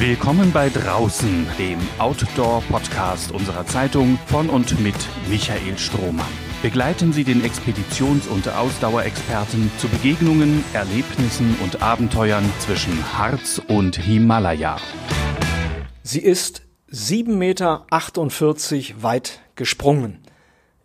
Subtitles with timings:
[0.00, 4.94] Willkommen bei Draußen, dem Outdoor-Podcast unserer Zeitung von und mit
[5.28, 6.24] Michael Strohmann.
[6.62, 14.76] Begleiten Sie den Expeditions- und Ausdauerexperten zu Begegnungen, Erlebnissen und Abenteuern zwischen Harz und Himalaya.
[16.04, 16.62] Sie ist
[16.92, 20.22] 7,48 Meter weit gesprungen.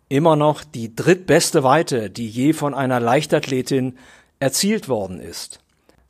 [0.08, 3.96] Immer noch die drittbeste Weite, die je von einer Leichtathletin
[4.40, 5.60] erzielt worden ist.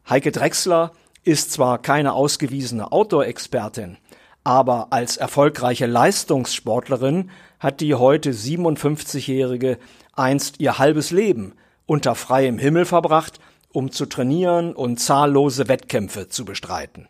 [0.09, 0.93] Heike Drechsler
[1.25, 3.97] ist zwar keine ausgewiesene Outdoor-Expertin,
[4.45, 9.79] aber als erfolgreiche Leistungssportlerin hat die heute 57-Jährige
[10.13, 11.55] einst ihr halbes Leben
[11.87, 13.41] unter freiem Himmel verbracht,
[13.73, 17.09] um zu trainieren und zahllose Wettkämpfe zu bestreiten.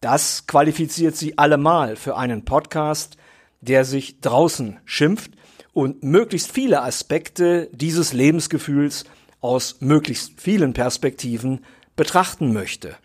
[0.00, 3.16] Das qualifiziert sie allemal für einen Podcast,
[3.60, 5.32] der sich draußen schimpft
[5.72, 9.04] und möglichst viele Aspekte dieses Lebensgefühls
[9.40, 11.64] aus möglichst vielen Perspektiven
[11.98, 12.96] betrachten möchte.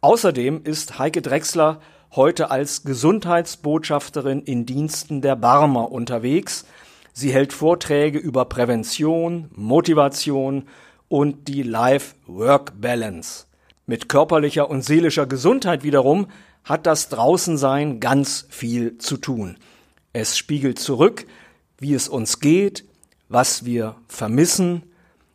[0.00, 1.80] Außerdem ist Heike Drechsler
[2.16, 6.64] heute als Gesundheitsbotschafterin in Diensten der Barmer unterwegs.
[7.12, 10.64] Sie hält Vorträge über Prävention, Motivation
[11.08, 13.44] und die Life-Work-Balance.
[13.86, 16.28] Mit körperlicher und seelischer Gesundheit wiederum
[16.64, 19.58] hat das Draußensein ganz viel zu tun.
[20.14, 21.26] Es spiegelt zurück,
[21.76, 22.86] wie es uns geht,
[23.28, 24.84] was wir vermissen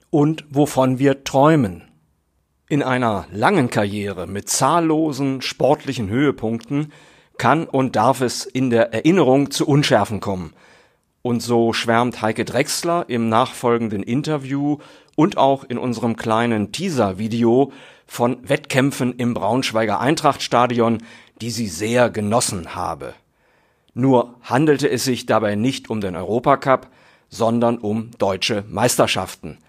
[0.09, 1.84] und wovon wir träumen.
[2.74, 6.92] In einer langen Karriere mit zahllosen sportlichen Höhepunkten
[7.38, 10.54] kann und darf es in der Erinnerung zu Unschärfen kommen.
[11.22, 14.80] Und so schwärmt Heike Drechsler im nachfolgenden Interview
[15.16, 17.72] und auch in unserem kleinen Teaser-Video
[18.08, 21.04] von Wettkämpfen im Braunschweiger Eintrachtstadion,
[21.42, 23.14] die sie sehr genossen habe.
[23.94, 26.88] Nur handelte es sich dabei nicht um den Europacup,
[27.30, 29.60] sondern um deutsche Meisterschaften.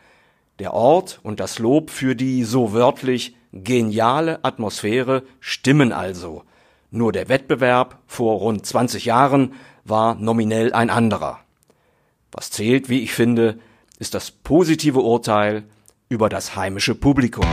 [0.60, 6.44] Der Ort und das Lob für die so wörtlich geniale Atmosphäre stimmen also.
[6.92, 11.40] Nur der Wettbewerb vor rund 20 Jahren war nominell ein anderer.
[12.30, 13.58] Was zählt, wie ich finde,
[13.98, 15.64] ist das positive Urteil
[16.08, 17.46] über das heimische Publikum.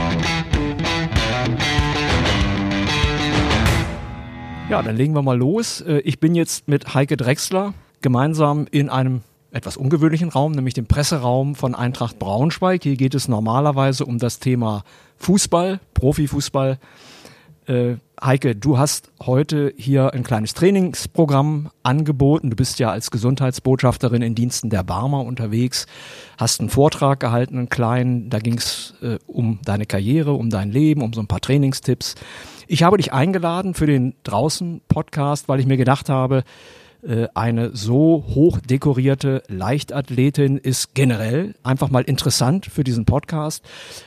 [4.70, 5.80] Ja, dann legen wir mal los.
[5.80, 10.86] Äh, ich bin jetzt mit Heike Drechsler gemeinsam in einem etwas ungewöhnlichen Raum, nämlich dem
[10.86, 12.82] Presseraum von Eintracht Braunschweig.
[12.82, 14.82] Hier geht es normalerweise um das Thema
[15.18, 16.78] Fußball, Profifußball.
[17.66, 22.50] Äh, Heike, du hast heute hier ein kleines Trainingsprogramm angeboten.
[22.50, 25.86] Du bist ja als Gesundheitsbotschafterin in Diensten der Barmer unterwegs,
[26.38, 28.30] hast einen Vortrag gehalten, einen kleinen.
[28.30, 32.14] Da ging es äh, um deine Karriere, um dein Leben, um so ein paar Trainingstipps.
[32.68, 36.42] Ich habe dich eingeladen für den Draußen-Podcast, weil ich mir gedacht habe,
[37.34, 43.64] eine so hoch dekorierte Leichtathletin ist generell einfach mal interessant für diesen Podcast.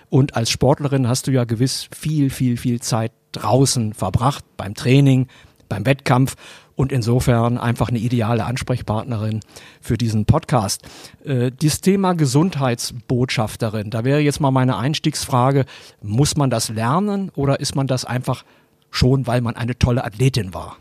[0.10, 5.28] Und als Sportlerin hast du ja gewiss viel, viel, viel Zeit draußen verbracht, beim Training,
[5.68, 6.36] beim Wettkampf
[6.76, 9.40] und insofern einfach eine ideale Ansprechpartnerin
[9.82, 10.84] für diesen Podcast.
[11.24, 15.66] Äh, dieses Thema Gesundheitsbotschafterin, da wäre jetzt mal meine Einstiegsfrage,
[16.02, 18.44] muss man das lernen oder ist man das einfach
[18.90, 20.78] schon, weil man eine tolle Athletin war?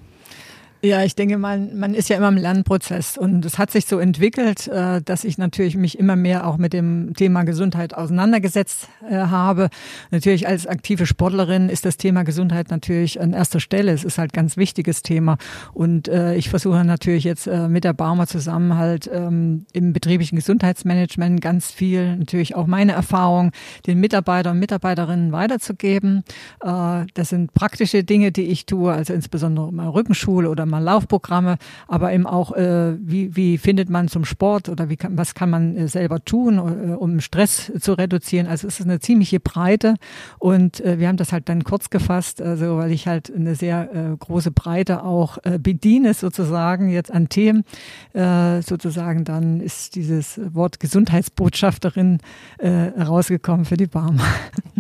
[0.85, 3.99] Ja, ich denke man, man ist ja immer im Lernprozess und es hat sich so
[3.99, 9.15] entwickelt, äh, dass ich natürlich mich immer mehr auch mit dem Thema Gesundheit auseinandergesetzt äh,
[9.15, 9.71] habe.
[10.11, 13.93] Natürlich als aktive Sportlerin ist das Thema Gesundheit natürlich an erster Stelle.
[13.93, 15.39] Es ist halt ganz wichtiges Thema
[15.73, 21.41] und äh, ich versuche natürlich jetzt mit der Barmer zusammen halt ähm, im betrieblichen Gesundheitsmanagement
[21.41, 23.53] ganz viel natürlich auch meine Erfahrung
[23.87, 26.25] den Mitarbeitern und Mitarbeiterinnen weiterzugeben.
[26.61, 32.13] Das sind praktische Dinge, die ich tue, also insbesondere mal Rückenschule oder mal Laufprogramme, aber
[32.13, 35.77] eben auch, äh, wie, wie findet man zum Sport oder wie kann, was kann man
[35.77, 38.47] äh, selber tun, äh, um Stress zu reduzieren.
[38.47, 39.95] Also es ist eine ziemliche Breite
[40.39, 43.95] und äh, wir haben das halt dann kurz gefasst, also weil ich halt eine sehr
[43.95, 47.65] äh, große Breite auch äh, bediene sozusagen jetzt an Themen.
[48.13, 52.19] Äh, sozusagen dann ist dieses Wort Gesundheitsbotschafterin
[52.59, 52.71] äh,
[53.01, 54.25] rausgekommen für die Barmer.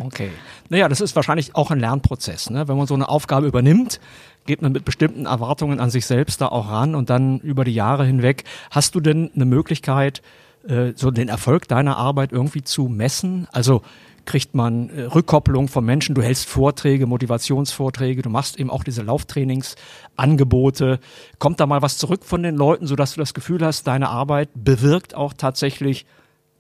[0.00, 0.30] Okay.
[0.68, 2.50] Naja, das ist wahrscheinlich auch ein Lernprozess.
[2.50, 2.68] Ne?
[2.68, 4.00] Wenn man so eine Aufgabe übernimmt,
[4.46, 7.74] geht man mit bestimmten Erwartungen an sich selbst da auch ran und dann über die
[7.74, 8.44] Jahre hinweg.
[8.70, 10.22] Hast du denn eine Möglichkeit,
[10.68, 13.46] äh, so den Erfolg deiner Arbeit irgendwie zu messen?
[13.52, 13.82] Also
[14.24, 19.02] kriegt man äh, Rückkopplung von Menschen, du hältst Vorträge, Motivationsvorträge, du machst eben auch diese
[19.02, 20.98] Lauftrainingsangebote.
[21.38, 24.48] Kommt da mal was zurück von den Leuten, sodass du das Gefühl hast, deine Arbeit
[24.54, 26.06] bewirkt auch tatsächlich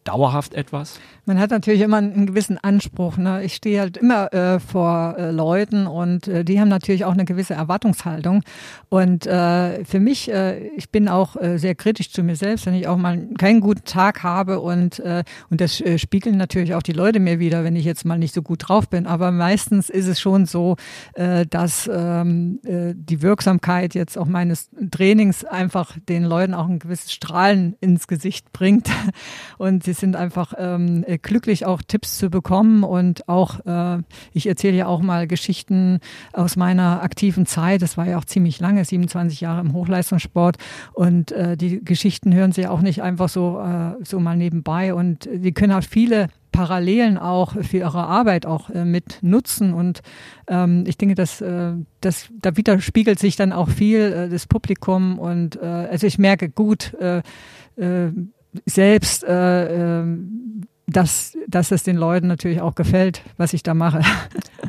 [0.04, 1.00] dauerhaft etwas?
[1.26, 3.16] Man hat natürlich immer einen gewissen Anspruch.
[3.16, 3.42] Ne?
[3.44, 7.24] Ich stehe halt immer äh, vor äh, Leuten und äh, die haben natürlich auch eine
[7.24, 8.42] gewisse Erwartungshaltung.
[8.90, 12.74] Und äh, für mich, äh, ich bin auch äh, sehr kritisch zu mir selbst, wenn
[12.74, 16.82] ich auch mal keinen guten Tag habe und, äh, und das äh, spiegeln natürlich auch
[16.82, 19.06] die Leute mir wieder, wenn ich jetzt mal nicht so gut drauf bin.
[19.06, 20.76] Aber meistens ist es schon so,
[21.14, 26.80] äh, dass ähm, äh, die Wirksamkeit jetzt auch meines Trainings einfach den Leuten auch ein
[26.80, 28.90] gewisses Strahlen ins Gesicht bringt.
[29.56, 32.84] Und sie sind einfach ähm, äh, glücklich, auch Tipps zu bekommen.
[32.84, 34.02] Und auch, äh,
[34.32, 36.00] ich erzähle ja auch mal Geschichten
[36.32, 37.82] aus meiner aktiven Zeit.
[37.82, 40.56] Das war ja auch ziemlich lange, 27 Jahre im Hochleistungssport.
[40.92, 44.94] Und äh, die Geschichten hören sie auch nicht einfach so, äh, so mal nebenbei.
[44.94, 49.74] Und die können auch viele Parallelen auch für ihre Arbeit auch äh, mit nutzen.
[49.74, 50.02] Und
[50.46, 55.18] ähm, ich denke, dass, äh, dass da widerspiegelt sich dann auch viel äh, das Publikum.
[55.18, 57.22] Und äh, also ich merke gut äh,
[57.76, 58.12] äh,
[58.66, 60.06] selbst, äh, äh,
[60.86, 64.00] dass, dass es den Leuten natürlich auch gefällt, was ich da mache.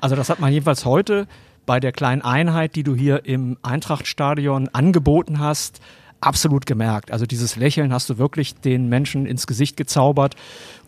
[0.01, 1.25] Also das hat man jedenfalls heute
[1.65, 5.79] bei der kleinen Einheit, die du hier im Eintrachtstadion angeboten hast,
[6.19, 7.11] absolut gemerkt.
[7.11, 10.35] Also dieses Lächeln hast du wirklich den Menschen ins Gesicht gezaubert.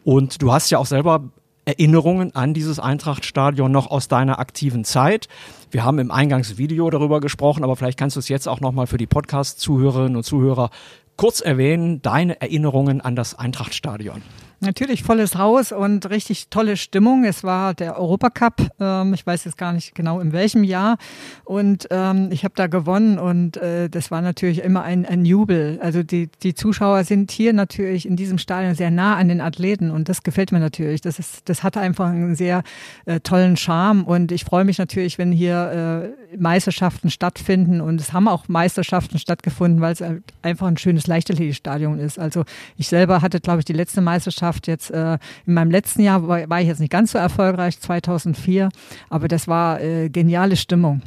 [0.04, 1.24] Und du hast ja auch selber
[1.66, 5.28] Erinnerungen an dieses Eintrachtstadion noch aus deiner aktiven Zeit.
[5.72, 8.98] Wir haben im Eingangsvideo darüber gesprochen, aber vielleicht kannst du es jetzt auch nochmal für
[8.98, 10.70] die Podcast-Zuhörerinnen und Zuhörer
[11.18, 14.22] kurz erwähnen, deine Erinnerungen an das Eintrachtstadion.
[14.60, 17.26] Natürlich volles Haus und richtig tolle Stimmung.
[17.26, 18.68] Es war der Europacup.
[18.80, 20.98] Ähm, ich weiß jetzt gar nicht genau in welchem Jahr.
[21.46, 25.78] Und ähm, ich habe da gewonnen und äh, das war natürlich immer ein, ein Jubel.
[25.84, 29.92] Also die, die Zuschauer sind hier natürlich in diesem Stadion sehr nah an den Athleten
[29.92, 31.02] und das gefällt mir natürlich.
[31.02, 32.64] Das, ist, das hat einfach einen sehr
[33.06, 38.12] äh, tollen Charme und ich freue mich natürlich, wenn hier äh, Meisterschaften stattfinden und es
[38.12, 42.18] haben auch Meisterschaften stattgefunden, weil es halt einfach ein schönes Leichtathletikstadion ist.
[42.18, 42.44] Also
[42.76, 44.68] ich selber hatte, glaube ich, die letzte Meisterschaft geschafft.
[44.68, 48.70] Jetzt äh, in meinem letzten Jahr war, war, ich jetzt nicht ganz so erfolgreich, 2004,
[49.10, 51.02] aber das war äh, geniale Stimmung.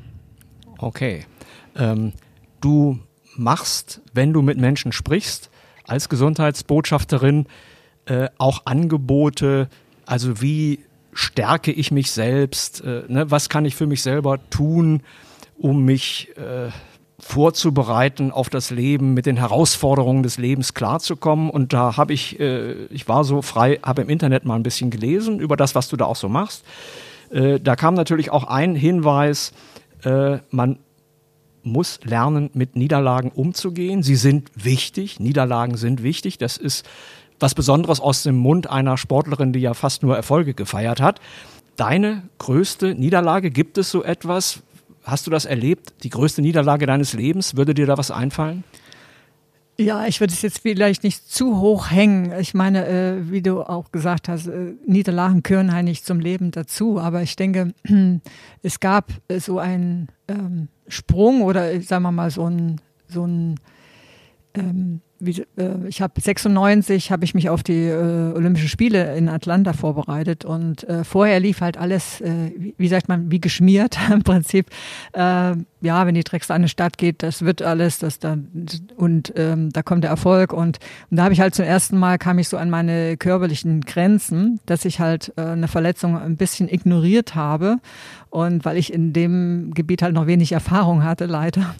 [0.78, 1.25] Okay.
[1.76, 2.12] Ähm,
[2.60, 2.98] du
[3.37, 5.50] machst, wenn du mit Menschen sprichst,
[5.87, 7.46] als Gesundheitsbotschafterin
[8.06, 9.69] äh, auch Angebote,
[10.06, 10.81] also wie
[11.12, 15.02] stärke ich mich selbst, äh, ne, was kann ich für mich selber tun,
[15.58, 16.70] um mich äh,
[17.20, 21.50] vorzubereiten auf das Leben, mit den Herausforderungen des Lebens klarzukommen.
[21.50, 24.90] Und da habe ich, äh, ich war so frei, habe im Internet mal ein bisschen
[24.90, 26.64] gelesen über das, was du da auch so machst.
[27.31, 29.52] Äh, da kam natürlich auch ein Hinweis,
[30.05, 30.78] äh, man
[31.62, 34.02] muss lernen, mit Niederlagen umzugehen.
[34.02, 36.38] Sie sind wichtig, Niederlagen sind wichtig.
[36.38, 36.87] Das ist
[37.38, 41.20] was Besonderes aus dem Mund einer Sportlerin, die ja fast nur Erfolge gefeiert hat.
[41.76, 44.62] Deine größte Niederlage, gibt es so etwas,
[45.05, 45.94] Hast du das erlebt?
[46.02, 47.56] Die größte Niederlage deines Lebens?
[47.56, 48.64] Würde dir da was einfallen?
[49.79, 52.38] Ja, ich würde es jetzt vielleicht nicht zu hoch hängen.
[52.38, 56.50] Ich meine, äh, wie du auch gesagt hast, äh, Niederlagen gehören halt nicht zum Leben
[56.50, 57.00] dazu.
[57.00, 57.73] Aber ich denke,
[58.62, 63.26] es gab äh, so einen ähm, Sprung oder äh, sagen wir mal so ein, so
[63.26, 63.58] ein
[64.52, 69.28] ähm, wie, äh, ich habe 96 habe ich mich auf die äh, Olympischen Spiele in
[69.28, 73.99] Atlanta vorbereitet und äh, vorher lief halt alles, äh, wie, wie, sagt man, wie geschmiert
[74.12, 74.67] im Prinzip.
[75.12, 79.32] Äh, ja, wenn die Drecks an eine Stadt geht, das wird alles, das dann und
[79.37, 80.78] ähm, da kommt der Erfolg und,
[81.11, 84.61] und da habe ich halt zum ersten Mal kam ich so an meine körperlichen Grenzen,
[84.66, 87.78] dass ich halt äh, eine Verletzung ein bisschen ignoriert habe
[88.31, 91.75] und weil ich in dem Gebiet halt noch wenig Erfahrung hatte, leider.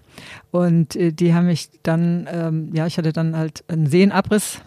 [0.51, 4.61] Und äh, die haben mich dann, ähm, ja, ich hatte dann halt einen Sehnenabriss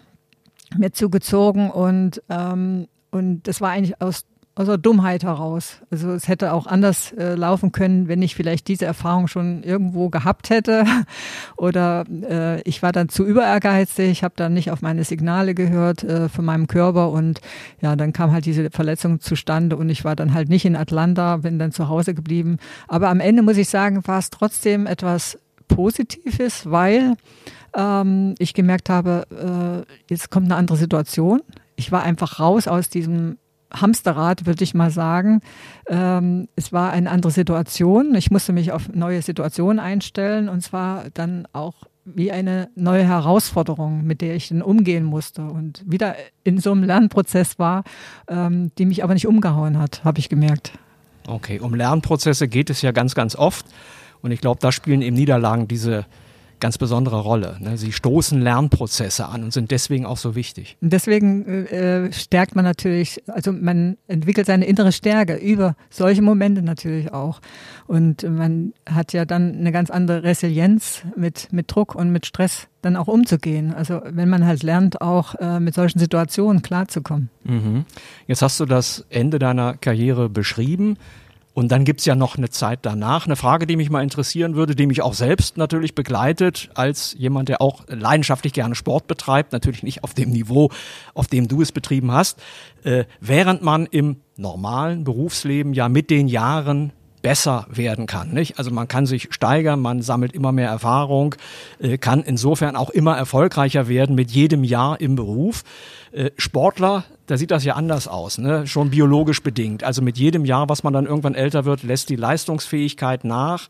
[0.76, 4.24] mir zugezogen und ähm, und das war eigentlich aus
[4.56, 5.80] aus der Dummheit heraus.
[5.90, 10.10] Also es hätte auch anders äh, laufen können, wenn ich vielleicht diese Erfahrung schon irgendwo
[10.10, 10.84] gehabt hätte.
[11.56, 16.28] Oder äh, ich war dann zu überehrgeizig, habe dann nicht auf meine Signale gehört äh,
[16.28, 17.40] von meinem Körper und
[17.80, 21.38] ja, dann kam halt diese Verletzung zustande und ich war dann halt nicht in Atlanta,
[21.38, 22.58] bin dann zu Hause geblieben.
[22.86, 25.36] Aber am Ende muss ich sagen, war es trotzdem etwas
[25.66, 27.14] Positives, weil
[27.74, 31.42] ähm, ich gemerkt habe, äh, jetzt kommt eine andere Situation.
[31.76, 33.38] Ich war einfach raus aus diesem
[33.72, 35.40] Hamsterrad, würde ich mal sagen.
[35.88, 38.14] Ähm, es war eine andere Situation.
[38.14, 44.04] Ich musste mich auf neue Situationen einstellen und zwar dann auch wie eine neue Herausforderung,
[44.04, 46.14] mit der ich dann umgehen musste und wieder
[46.44, 47.82] in so einem Lernprozess war,
[48.28, 50.72] ähm, die mich aber nicht umgehauen hat, habe ich gemerkt.
[51.26, 53.64] Okay, um Lernprozesse geht es ja ganz, ganz oft
[54.20, 56.04] und ich glaube, da spielen eben Niederlagen diese
[56.60, 57.56] ganz besondere Rolle.
[57.60, 57.76] Ne?
[57.76, 60.76] Sie stoßen Lernprozesse an und sind deswegen auch so wichtig.
[60.80, 67.12] Deswegen äh, stärkt man natürlich, also man entwickelt seine innere Stärke über solche Momente natürlich
[67.12, 67.40] auch.
[67.86, 72.68] Und man hat ja dann eine ganz andere Resilienz mit, mit Druck und mit Stress
[72.82, 73.74] dann auch umzugehen.
[73.74, 77.30] Also wenn man halt lernt, auch äh, mit solchen Situationen klarzukommen.
[77.44, 77.84] Mhm.
[78.26, 80.96] Jetzt hast du das Ende deiner Karriere beschrieben.
[81.54, 83.26] Und dann gibt's ja noch eine Zeit danach.
[83.26, 87.48] Eine Frage, die mich mal interessieren würde, die mich auch selbst natürlich begleitet, als jemand,
[87.48, 90.70] der auch leidenschaftlich gerne Sport betreibt, natürlich nicht auf dem Niveau,
[91.14, 92.42] auf dem du es betrieben hast.
[92.82, 96.92] Äh, während man im normalen Berufsleben ja mit den Jahren
[97.22, 98.32] besser werden kann.
[98.32, 98.58] Nicht?
[98.58, 101.36] Also man kann sich steigern, man sammelt immer mehr Erfahrung,
[101.78, 105.62] äh, kann insofern auch immer erfolgreicher werden mit jedem Jahr im Beruf.
[106.12, 108.66] Äh, Sportler, da sieht das ja anders aus, ne?
[108.66, 109.82] schon biologisch bedingt.
[109.84, 113.68] Also mit jedem Jahr, was man dann irgendwann älter wird, lässt die Leistungsfähigkeit nach.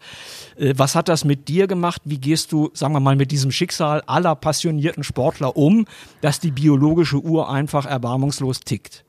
[0.57, 2.03] Äh, was hat das mit dir gemacht?
[2.05, 5.87] Wie gehst du, sagen wir mal, mit diesem Schicksal aller passionierten Sportler um,
[6.21, 9.05] dass die biologische Uhr einfach erbarmungslos tickt?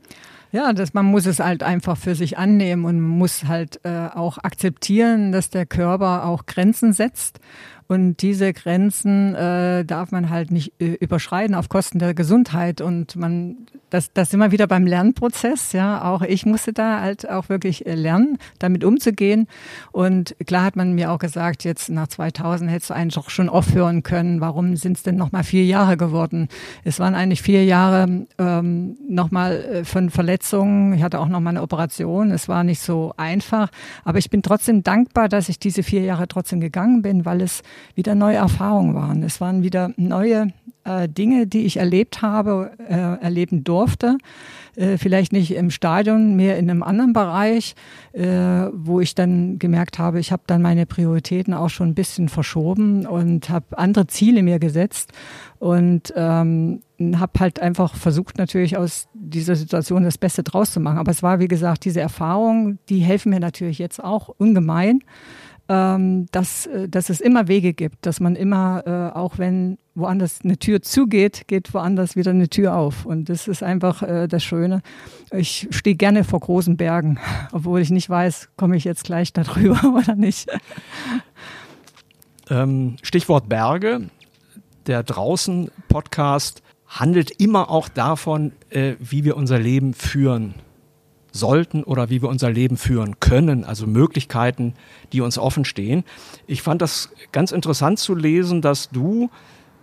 [0.51, 4.37] Ja, das, man muss es halt einfach für sich annehmen und muss halt äh, auch
[4.37, 7.39] akzeptieren, dass der Körper auch Grenzen setzt
[7.88, 12.82] und diese Grenzen äh, darf man halt nicht äh, überschreiten auf Kosten der Gesundheit.
[12.82, 13.58] Und man,
[13.92, 15.72] das, das sind wir wieder beim Lernprozess.
[15.72, 19.48] Ja, auch ich musste da halt auch wirklich äh, lernen, damit umzugehen.
[19.92, 23.50] Und klar hat man mir auch gesagt, jetzt nach 2000 hättest du eigentlich doch schon
[23.50, 24.42] aufhören können.
[24.42, 26.50] Warum sind es denn noch mal vier Jahre geworden?
[26.84, 30.94] Es waren eigentlich vier Jahre ähm, noch mal äh, von Verletzungen.
[30.94, 32.32] Ich hatte auch noch mal eine Operation.
[32.32, 33.70] Es war nicht so einfach,
[34.04, 37.62] aber ich bin trotzdem dankbar, dass ich diese vier Jahre trotzdem gegangen bin, weil es
[37.96, 39.24] wieder neue Erfahrungen waren.
[39.24, 40.48] Es waren wieder neue
[40.86, 44.17] äh, Dinge, die ich erlebt habe, äh, erleben durfte.
[44.75, 47.75] Äh, vielleicht nicht im Stadion, mehr in einem anderen Bereich,
[48.13, 48.25] äh,
[48.74, 53.05] wo ich dann gemerkt habe, ich habe dann meine Prioritäten auch schon ein bisschen verschoben
[53.05, 55.12] und habe andere Ziele mir gesetzt
[55.60, 56.82] und ähm,
[57.15, 60.98] habe halt einfach versucht, natürlich aus dieser Situation das Beste draus zu machen.
[60.98, 65.00] Aber es war, wie gesagt, diese Erfahrungen, die helfen mir natürlich jetzt auch ungemein
[65.67, 70.41] ähm, dass, äh, dass es immer Wege gibt, dass man immer, äh, auch wenn woanders
[70.43, 73.05] eine Tür zugeht, geht woanders wieder eine Tür auf.
[73.05, 74.81] Und das ist einfach äh, das Schöne.
[75.31, 77.17] Ich stehe gerne vor großen Bergen,
[77.51, 80.50] obwohl ich nicht weiß, komme ich jetzt gleich darüber oder nicht.
[82.50, 84.10] Ähm, Stichwort Berge.
[84.86, 90.53] Der Draußen-Podcast handelt immer auch davon, äh, wie wir unser Leben führen
[91.36, 94.74] sollten oder wie wir unser Leben führen können, also Möglichkeiten,
[95.12, 96.04] die uns offen stehen.
[96.48, 99.30] Ich fand das ganz interessant zu lesen, dass du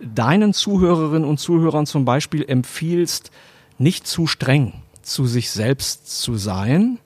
[0.01, 3.31] deinen Zuhörerinnen und Zuhörern zum Beispiel empfiehlst,
[3.77, 6.97] nicht zu streng zu sich selbst zu sein.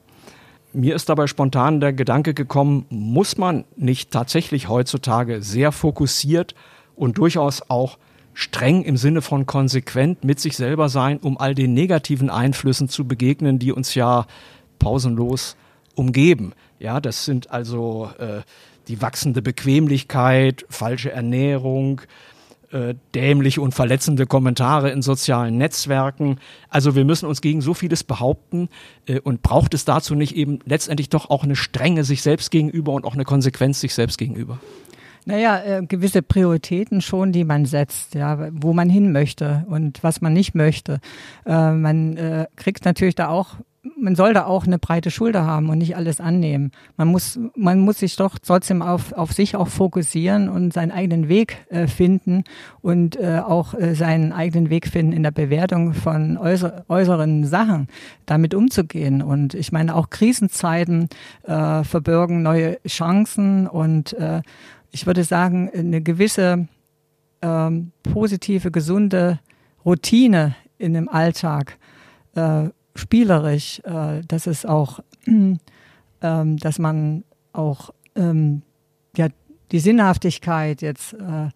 [0.72, 6.56] Mir ist dabei spontan der Gedanke gekommen, muss man nicht tatsächlich heutzutage sehr fokussiert
[6.96, 7.98] und durchaus auch
[8.38, 13.08] streng im Sinne von konsequent mit sich selber sein, um all den negativen Einflüssen zu
[13.08, 14.28] begegnen, die uns ja
[14.78, 15.56] pausenlos
[15.96, 16.54] umgeben.
[16.78, 18.42] Ja, das sind also äh,
[18.90, 22.02] die wachsende Bequemlichkeit, falsche Ernährung,
[22.70, 26.40] äh, dämliche und verletzende Kommentare in sozialen Netzwerken.
[26.70, 28.70] Also wir müssen uns gegen so vieles behaupten
[29.08, 32.94] äh, und braucht es dazu nicht eben letztendlich doch auch eine Strenge sich selbst gegenüber
[32.94, 34.60] und auch eine Konsequenz sich selbst gegenüber?
[35.28, 40.22] Naja, äh, gewisse Prioritäten schon, die man setzt, ja, wo man hin möchte und was
[40.22, 41.02] man nicht möchte.
[41.46, 43.58] Äh, man äh, kriegt natürlich da auch
[43.96, 46.72] man soll da auch eine breite Schulter haben und nicht alles annehmen.
[46.98, 51.30] Man muss, man muss sich doch trotzdem auf, auf sich auch fokussieren und seinen eigenen
[51.30, 52.44] Weg äh, finden
[52.82, 57.88] und äh, auch äh, seinen eigenen Weg finden in der Bewertung von äußer, äußeren Sachen,
[58.26, 59.22] damit umzugehen.
[59.22, 61.08] Und ich meine, auch Krisenzeiten
[61.44, 64.42] äh, verbirgen neue Chancen und äh,
[64.92, 66.68] ich würde sagen, eine gewisse
[67.42, 69.40] ähm, positive, gesunde
[69.86, 71.78] Routine in dem Alltag,
[72.36, 75.58] äh, spielerisch, äh, dass es auch, äh,
[76.20, 78.62] dass man auch ähm,
[79.16, 79.28] ja,
[79.72, 81.48] die Sinnhaftigkeit jetzt, äh,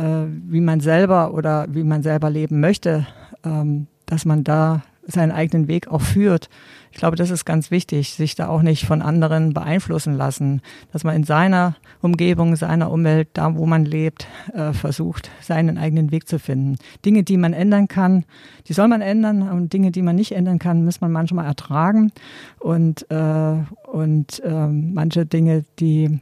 [0.00, 3.06] äh, wie man selber oder wie man selber leben möchte,
[3.44, 6.48] ähm, dass man da seinen eigenen Weg auch führt.
[6.92, 10.60] Ich glaube, das ist ganz wichtig, sich da auch nicht von anderen beeinflussen lassen,
[10.92, 16.10] dass man in seiner Umgebung, seiner Umwelt, da wo man lebt, äh, versucht, seinen eigenen
[16.10, 16.76] Weg zu finden.
[17.04, 18.24] Dinge, die man ändern kann,
[18.68, 22.12] die soll man ändern und Dinge, die man nicht ändern kann, muss man manchmal ertragen
[22.60, 23.54] und, äh,
[23.90, 26.20] und äh, manche Dinge, die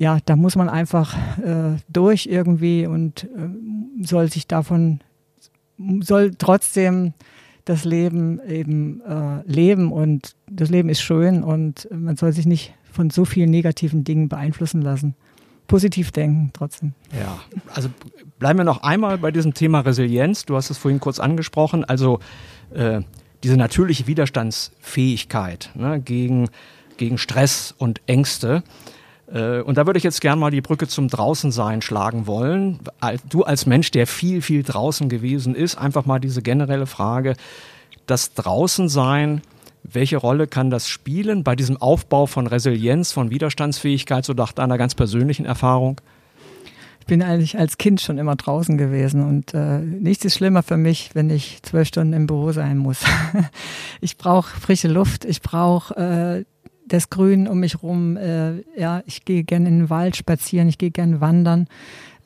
[0.00, 5.00] ja, da muss man einfach äh, durch irgendwie und äh, soll sich davon,
[6.00, 7.14] soll trotzdem
[7.68, 12.72] das Leben eben äh, leben und das Leben ist schön und man soll sich nicht
[12.90, 15.14] von so vielen negativen Dingen beeinflussen lassen.
[15.66, 16.94] positiv denken trotzdem.
[17.12, 17.40] Ja,
[17.74, 17.90] also
[18.38, 20.46] bleiben wir noch einmal bei diesem Thema Resilienz.
[20.46, 21.84] Du hast es vorhin kurz angesprochen.
[21.84, 22.20] Also
[22.72, 23.02] äh,
[23.42, 26.48] diese natürliche Widerstandsfähigkeit ne, gegen,
[26.96, 28.62] gegen Stress und Ängste.
[29.32, 32.80] Äh, und da würde ich jetzt gerne mal die Brücke zum Draußensein schlagen wollen.
[33.28, 37.34] Du als Mensch, der viel, viel draußen gewesen ist, einfach mal diese generelle Frage,
[38.06, 39.42] das Draußensein,
[39.82, 44.78] welche Rolle kann das spielen bei diesem Aufbau von Resilienz, von Widerstandsfähigkeit, so nach deiner
[44.78, 46.00] ganz persönlichen Erfahrung?
[47.00, 50.76] Ich bin eigentlich als Kind schon immer draußen gewesen und äh, nichts ist schlimmer für
[50.76, 53.02] mich, wenn ich zwölf Stunden im Büro sein muss.
[54.02, 56.44] ich brauche frische Luft, ich brauche äh,
[56.88, 58.16] das Grün um mich rum.
[58.16, 61.68] Äh, ja, ich gehe gerne in den Wald spazieren, ich gehe gerne wandern.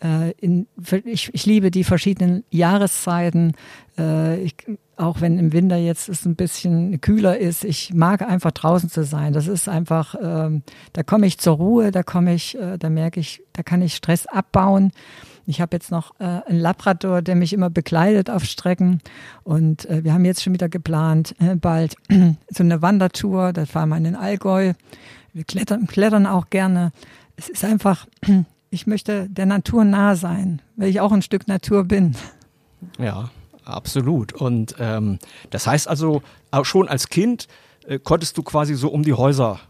[0.03, 0.67] Äh, in,
[1.05, 3.53] ich, ich liebe die verschiedenen Jahreszeiten.
[3.99, 4.55] Äh, ich,
[4.97, 9.05] auch wenn im Winter jetzt es ein bisschen kühler ist, ich mag einfach draußen zu
[9.05, 9.33] sein.
[9.33, 13.21] Das ist einfach, ähm, da komme ich zur Ruhe, da komme ich, äh, da merke
[13.21, 14.93] ich, da kann ich Stress abbauen.
[15.47, 19.01] Ich habe jetzt noch äh, einen Labrador, der mich immer begleitet auf Strecken.
[19.43, 21.97] Und äh, wir haben jetzt schon wieder geplant, äh, bald
[22.49, 23.53] so eine Wandertour.
[23.53, 24.75] Da fahren wir in den Allgäu.
[25.33, 26.93] Wir klettern, klettern auch gerne.
[27.37, 28.07] Es ist einfach,
[28.71, 32.15] ich möchte der Natur nah sein, weil ich auch ein Stück Natur bin.
[32.99, 33.31] Ja,
[33.65, 34.33] absolut.
[34.33, 35.19] Und ähm,
[35.51, 36.23] das heißt also,
[36.63, 37.49] schon als Kind
[37.87, 39.61] äh, konntest du quasi so um die Häuser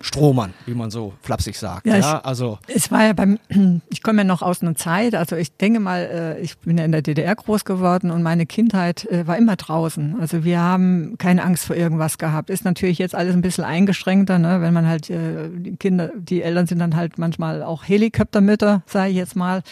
[0.00, 1.86] Strohmann, wie man so flapsig sagt.
[1.86, 3.38] Ja, ja also es war ja beim,
[3.90, 6.84] ich komme ja noch aus einer Zeit, also ich denke mal, äh, ich bin ja
[6.84, 10.16] in der DDR groß geworden und meine Kindheit äh, war immer draußen.
[10.18, 12.48] Also wir haben keine Angst vor irgendwas gehabt.
[12.48, 14.60] Ist natürlich jetzt alles ein bisschen eingeschränkter, ne?
[14.62, 19.10] wenn man halt äh, die Kinder, die Eltern sind dann halt manchmal auch Helikoptermütter, sage
[19.10, 19.62] ich jetzt mal,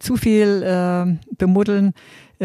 [0.00, 1.92] zu viel bemuddeln äh,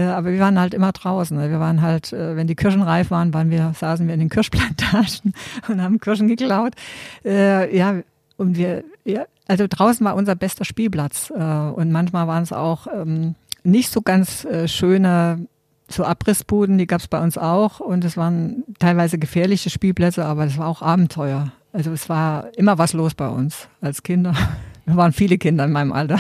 [0.02, 1.38] aber wir waren halt immer draußen.
[1.38, 1.50] Ne?
[1.50, 4.30] Wir waren halt, äh, wenn die Kirschen reif waren, waren wir, saßen wir in den
[4.30, 5.34] Kirschplantagen
[5.68, 6.74] und haben Kirschen geklaut.
[7.24, 8.02] Äh, ja,
[8.38, 11.32] und wir, ja, also draußen war unser bester Spielplatz.
[11.32, 15.48] Äh, und manchmal waren es auch ähm, nicht so ganz äh, schöne
[15.88, 17.80] so Abrissbuden, die gab es bei uns auch.
[17.80, 21.52] Und es waren teilweise gefährliche Spielplätze, aber es war auch Abenteuer.
[21.74, 24.34] Also es war immer was los bei uns als Kinder.
[24.86, 26.20] Wir waren viele Kinder in meinem Alter.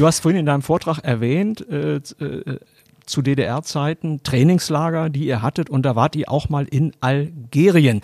[0.00, 2.58] Du hast vorhin in deinem Vortrag erwähnt, äh, äh,
[3.04, 8.00] zu DDR-Zeiten Trainingslager, die ihr hattet und da wart ihr auch mal in Algerien,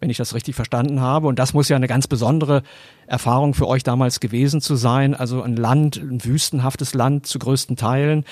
[0.00, 1.26] wenn ich das richtig verstanden habe.
[1.26, 2.62] Und das muss ja eine ganz besondere
[3.06, 5.14] Erfahrung für euch damals gewesen zu sein.
[5.14, 8.24] Also ein Land, ein wüstenhaftes Land zu größten Teilen.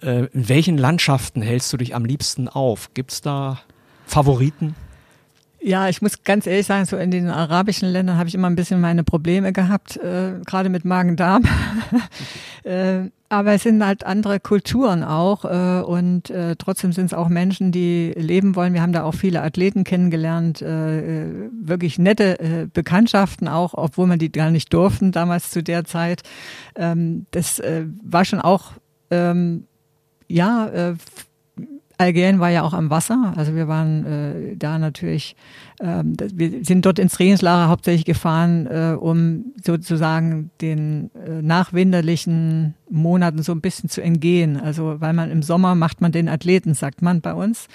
[0.00, 2.94] Äh, in welchen Landschaften hältst du dich am liebsten auf?
[2.94, 3.60] Gibt es da
[4.06, 4.74] Favoriten?
[5.62, 8.56] Ja, ich muss ganz ehrlich sagen, so in den arabischen Ländern habe ich immer ein
[8.56, 11.44] bisschen meine Probleme gehabt, äh, gerade mit Magen-Darm.
[12.64, 17.28] äh, aber es sind halt andere Kulturen auch äh, und äh, trotzdem sind es auch
[17.28, 18.72] Menschen, die leben wollen.
[18.72, 24.06] Wir haben da auch viele Athleten kennengelernt, äh, äh wirklich nette äh, Bekanntschaften auch, obwohl
[24.06, 26.22] man die gar nicht durften damals zu der Zeit.
[26.74, 28.72] Ähm, das äh, war schon auch
[29.10, 29.64] ähm,
[30.26, 30.94] ja äh,
[32.00, 35.36] Algerien war ja auch am Wasser, also wir waren äh, da natürlich,
[35.80, 43.42] ähm, wir sind dort ins Trainingslager hauptsächlich gefahren, äh, um sozusagen den äh, nachwinterlichen Monaten
[43.42, 44.58] so ein bisschen zu entgehen.
[44.58, 47.68] Also weil man im Sommer macht man den Athleten, sagt man bei uns.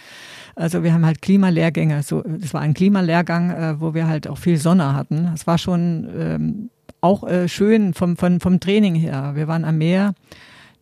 [0.56, 4.40] Also wir haben halt Klimalehrgänge, so, das war ein Klimalehrgang, äh, wo wir halt auch
[4.40, 5.30] viel Sonne hatten.
[5.36, 9.34] Es war schon ähm, auch äh, schön vom, vom, vom Training her.
[9.36, 10.16] Wir waren am Meer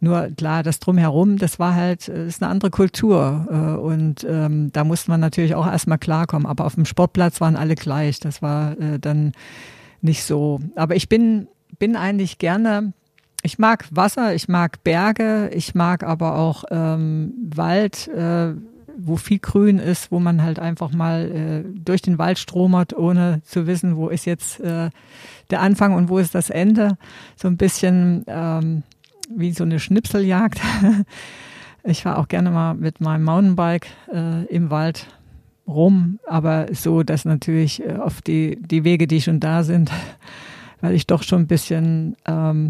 [0.04, 3.48] nur klar, das drumherum, das war halt, äh, ist eine andere Kultur.
[3.50, 6.46] Äh, und ähm, da musste man natürlich auch erstmal klarkommen.
[6.46, 8.20] Aber auf dem Sportplatz waren alle gleich.
[8.20, 9.32] Das war äh, dann
[10.02, 10.60] nicht so.
[10.76, 11.48] Aber ich bin,
[11.80, 12.92] bin eigentlich gerne,
[13.44, 18.54] ich mag Wasser, ich mag Berge, ich mag aber auch ähm, Wald, äh,
[18.98, 23.42] wo viel Grün ist, wo man halt einfach mal äh, durch den Wald stromert, ohne
[23.46, 24.90] zu wissen, wo ist jetzt äh,
[25.50, 26.98] der Anfang und wo ist das Ende.
[27.38, 28.84] So ein bisschen ähm,
[29.30, 30.60] wie so eine Schnipseljagd.
[31.86, 35.06] Ich fahre auch gerne mal mit meinem Mountainbike äh, im Wald
[35.68, 39.92] rum, aber so, dass natürlich äh, auf die, die Wege, die schon da sind,
[40.82, 42.70] weil ich doch schon ein bisschen ähm,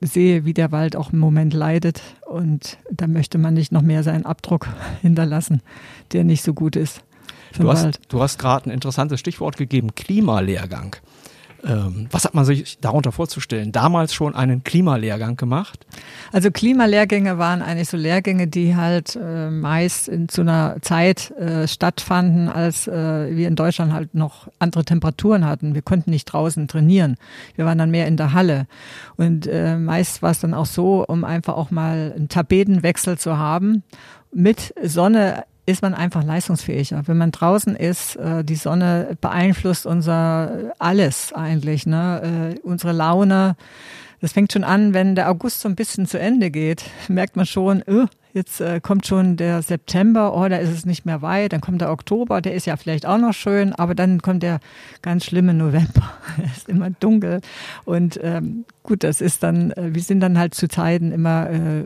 [0.00, 2.02] sehe, wie der Wald auch im Moment leidet.
[2.26, 4.68] Und da möchte man nicht noch mehr seinen Abdruck
[5.02, 5.60] hinterlassen,
[6.12, 7.02] der nicht so gut ist.
[7.58, 10.96] Du hast, du hast gerade ein interessantes Stichwort gegeben, Klimalehrgang.
[11.66, 13.72] Ähm, was hat man sich darunter vorzustellen?
[13.72, 15.86] Damals schon einen Klimalehrgang gemacht?
[16.32, 21.66] Also Klimalehrgänge waren eigentlich so Lehrgänge, die halt äh, meist in zu einer Zeit äh,
[21.66, 25.74] stattfanden, als äh, wir in Deutschland halt noch andere Temperaturen hatten.
[25.74, 27.16] Wir konnten nicht draußen trainieren.
[27.56, 28.66] Wir waren dann mehr in der Halle.
[29.16, 33.38] Und äh, meist war es dann auch so, um einfach auch mal einen Tapetenwechsel zu
[33.38, 33.82] haben
[34.32, 37.02] mit Sonne ist man einfach leistungsfähiger.
[37.06, 42.54] Wenn man draußen ist, äh, die Sonne beeinflusst unser alles eigentlich, ne?
[42.54, 43.56] Äh, unsere Laune.
[44.20, 47.46] Das fängt schon an, wenn der August so ein bisschen zu Ende geht, merkt man
[47.46, 47.82] schon,
[48.32, 51.80] jetzt äh, kommt schon der September, oh, da ist es nicht mehr weit, dann kommt
[51.80, 54.60] der Oktober, der ist ja vielleicht auch noch schön, aber dann kommt der
[55.02, 56.10] ganz schlimme November,
[56.44, 57.40] es ist immer dunkel
[57.84, 61.84] und ähm, gut, das ist dann, äh, wir sind dann halt zu Zeiten immer äh,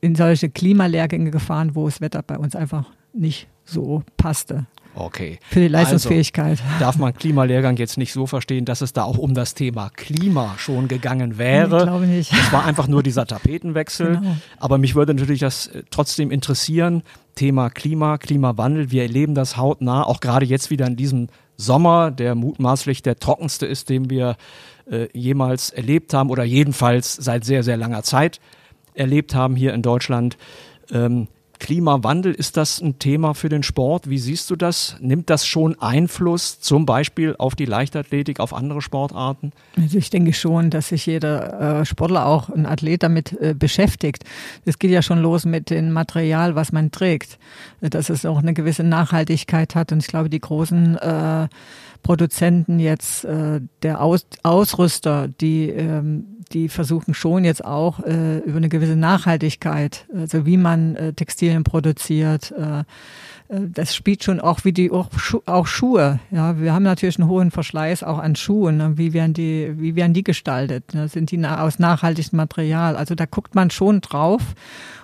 [0.00, 4.66] in solche Klimalehrgänge gefahren, wo das Wetter bei uns einfach nicht so passte.
[4.94, 5.38] Okay.
[5.48, 6.60] Für die Leistungsfähigkeit.
[6.60, 9.88] Also darf man Klimalehrgang jetzt nicht so verstehen, dass es da auch um das Thema
[9.90, 11.78] Klima schon gegangen wäre?
[11.78, 12.32] Ich glaube nicht.
[12.32, 14.16] Es war einfach nur dieser Tapetenwechsel.
[14.16, 14.36] Genau.
[14.58, 17.02] Aber mich würde natürlich das äh, trotzdem interessieren.
[17.36, 18.90] Thema Klima, Klimawandel.
[18.90, 23.66] Wir erleben das hautnah, auch gerade jetzt wieder in diesem Sommer, der mutmaßlich der trockenste
[23.66, 24.36] ist, den wir
[24.90, 28.40] äh, jemals erlebt haben oder jedenfalls seit sehr, sehr langer Zeit
[28.94, 30.36] erlebt haben hier in Deutschland.
[30.90, 31.28] Ähm,
[31.60, 34.10] Klimawandel, ist das ein Thema für den Sport?
[34.10, 34.96] Wie siehst du das?
[35.00, 39.52] Nimmt das schon Einfluss zum Beispiel auf die Leichtathletik, auf andere Sportarten?
[39.76, 44.24] Also ich denke schon, dass sich jeder äh, Sportler, auch ein Athlet damit äh, beschäftigt.
[44.64, 47.38] Es geht ja schon los mit dem Material, was man trägt,
[47.80, 49.92] dass es auch eine gewisse Nachhaltigkeit hat.
[49.92, 51.48] Und ich glaube, die großen äh,
[52.02, 58.56] Produzenten jetzt, äh, der Aus Ausrüster, die ähm, die versuchen schon jetzt auch äh, über
[58.56, 62.80] eine gewisse Nachhaltigkeit, also wie man äh, Textilien produziert, äh,
[63.50, 66.20] äh, das spielt schon auch wie die auch, Schu auch Schuhe.
[66.30, 68.78] Ja, wir haben natürlich einen hohen Verschleiß auch an Schuhen.
[68.78, 68.92] Ne?
[68.96, 70.94] Wie werden die, wie werden die gestaltet?
[70.94, 71.08] Ne?
[71.08, 72.96] Sind die na aus nachhaltigem Material?
[72.96, 74.42] Also da guckt man schon drauf.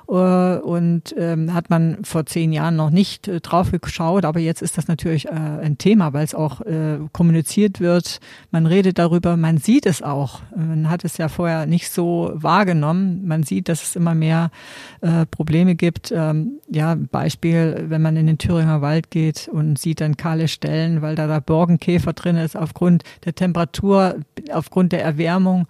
[0.08, 0.12] Äh,
[0.58, 4.78] und ähm, hat man vor zehn Jahren noch nicht äh, drauf geschaut, aber jetzt ist
[4.78, 8.20] das natürlich äh, ein Thema, weil es auch äh, kommuniziert wird.
[8.50, 10.40] Man redet darüber, man sieht es auch.
[10.54, 13.26] Man hat es ja vorher nicht so wahrgenommen.
[13.26, 14.50] Man sieht, dass es immer mehr
[15.00, 16.12] äh, Probleme gibt.
[16.12, 21.02] Ähm, ja, Beispiel, wenn man in den Thüringer Wald geht und sieht dann kahle Stellen,
[21.02, 24.16] weil da der Borkenkäfer drin ist aufgrund der Temperatur,
[24.52, 25.66] aufgrund der Erwärmung,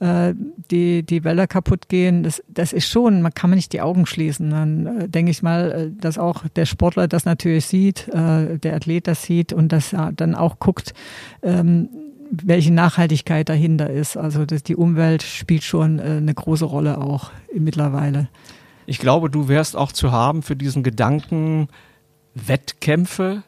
[0.00, 0.34] äh,
[0.70, 2.22] die die Wälder kaputt gehen.
[2.22, 4.50] Das, das ist schon, man kann man nicht die Augen schließen.
[4.50, 8.74] Dann äh, denke ich mal, äh, dass auch der Sportler das natürlich sieht, äh, der
[8.74, 10.94] Athlet das sieht und das ja, dann auch guckt,
[11.42, 11.88] ähm,
[12.30, 14.16] welche Nachhaltigkeit dahinter ist.
[14.16, 18.28] Also dass die Umwelt spielt schon äh, eine große Rolle auch mittlerweile.
[18.86, 21.68] Ich glaube, du wärst auch zu haben für diesen Gedanken
[22.34, 23.42] Wettkämpfe,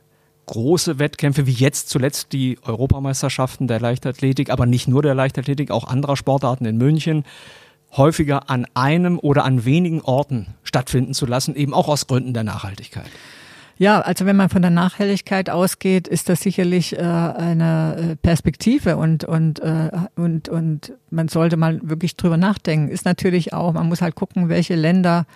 [0.46, 5.86] große Wettkämpfe, wie jetzt zuletzt die Europameisterschaften der Leichtathletik, aber nicht nur der Leichtathletik, auch
[5.86, 7.24] anderer Sportarten in München
[7.96, 12.44] häufiger an einem oder an wenigen Orten stattfinden zu lassen, eben auch aus Gründen der
[12.44, 13.10] Nachhaltigkeit.
[13.78, 18.96] Ja, also wenn man von der Nachhaltigkeit ausgeht, ist das sicherlich äh, eine äh, Perspektive
[18.96, 22.88] und und äh, und und man sollte mal wirklich drüber nachdenken.
[22.88, 25.26] Ist natürlich auch, man muss halt gucken, welche Länder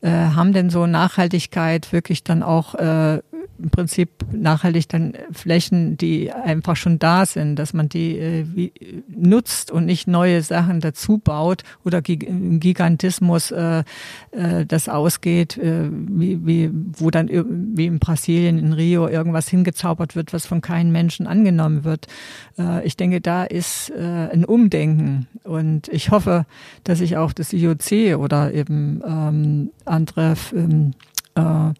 [0.00, 3.20] äh, haben denn so Nachhaltigkeit wirklich dann auch äh,
[3.58, 8.72] im Prinzip nachhaltig dann Flächen, die einfach schon da sind, dass man die äh, wie,
[9.08, 13.84] nutzt und nicht neue Sachen dazu baut oder im Gigantismus äh,
[14.32, 20.16] äh, das ausgeht, äh, wie, wie, wo dann wie in Brasilien, in Rio irgendwas hingezaubert
[20.16, 22.06] wird, was von keinem Menschen angenommen wird.
[22.58, 26.46] Äh, ich denke, da ist äh, ein Umdenken und ich hoffe,
[26.84, 30.92] dass sich auch das IOC oder eben ähm, andere ähm,
[31.34, 31.72] äh,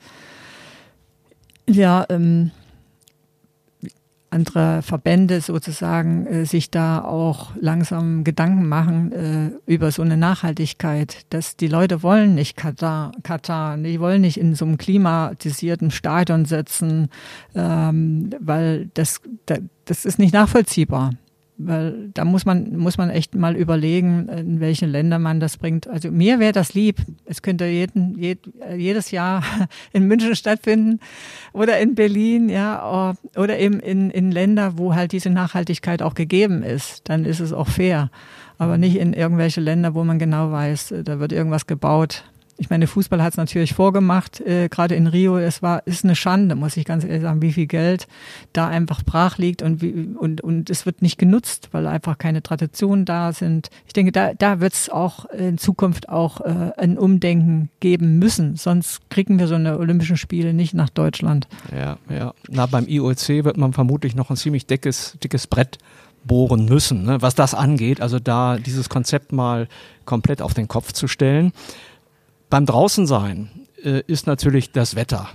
[1.74, 2.50] ja, ähm,
[4.32, 11.26] andere Verbände sozusagen äh, sich da auch langsam Gedanken machen äh, über so eine Nachhaltigkeit,
[11.30, 16.46] dass die Leute wollen nicht Katar, Katar, die wollen nicht in so einem klimatisierten Stadion
[16.46, 17.08] sitzen,
[17.54, 19.20] ähm, weil das,
[19.84, 21.12] das ist nicht nachvollziehbar.
[21.66, 25.88] Weil da muss man, muss man echt mal überlegen, in welche Länder man das bringt.
[25.88, 26.96] Also mir wäre das lieb.
[27.24, 28.40] Es könnte jeden, jed,
[28.76, 29.42] jedes Jahr
[29.92, 31.00] in München stattfinden
[31.52, 36.62] oder in Berlin, ja, oder eben in, in Länder, wo halt diese Nachhaltigkeit auch gegeben
[36.62, 37.08] ist.
[37.08, 38.10] Dann ist es auch fair.
[38.58, 42.24] Aber nicht in irgendwelche Länder, wo man genau weiß, da wird irgendwas gebaut,
[42.58, 45.38] ich meine, Fußball hat es natürlich vorgemacht, äh, gerade in Rio.
[45.38, 48.06] Es war, ist eine Schande, muss ich ganz ehrlich sagen, wie viel Geld
[48.52, 52.42] da einfach brach liegt und, wie, und, und es wird nicht genutzt, weil einfach keine
[52.42, 53.70] Traditionen da sind.
[53.86, 58.56] Ich denke, da, da wird es auch in Zukunft auch äh, ein Umdenken geben müssen.
[58.56, 61.48] Sonst kriegen wir so eine Olympischen Spiele nicht nach Deutschland.
[61.74, 62.34] Ja, ja.
[62.48, 65.78] Na, beim IOC wird man vermutlich noch ein ziemlich dickes, dickes Brett
[66.24, 68.00] bohren müssen, ne, was das angeht.
[68.00, 69.68] Also da dieses Konzept mal
[70.04, 71.52] komplett auf den Kopf zu stellen.
[72.52, 73.48] Beim Draußensein
[73.82, 75.30] äh, ist natürlich das Wetter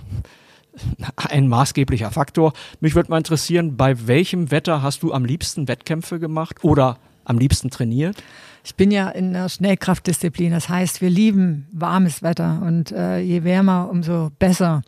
[1.16, 2.52] ein maßgeblicher Faktor.
[2.78, 7.36] Mich würde mal interessieren, bei welchem Wetter hast du am liebsten Wettkämpfe gemacht oder am
[7.36, 8.22] liebsten trainiert?
[8.62, 10.52] Ich bin ja in der Schnellkraftdisziplin.
[10.52, 14.82] Das heißt, wir lieben warmes Wetter und äh, je wärmer, umso besser.